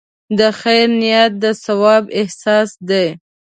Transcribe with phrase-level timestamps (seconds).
[0.37, 3.07] د خیر نیت د ثواب اساس دی.